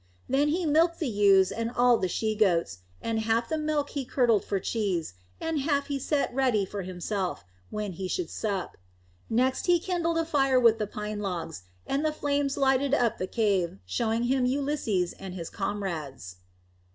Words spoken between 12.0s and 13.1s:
the flame lighted